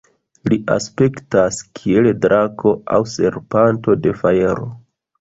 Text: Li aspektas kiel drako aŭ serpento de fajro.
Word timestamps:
Li 0.53 0.57
aspektas 0.75 1.59
kiel 1.81 2.11
drako 2.25 2.75
aŭ 2.97 3.01
serpento 3.15 4.01
de 4.09 4.19
fajro. 4.27 4.71